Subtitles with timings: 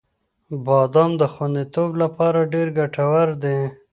[0.65, 3.59] •بادام د خوندیتوب لپاره ډېر ګټور دی.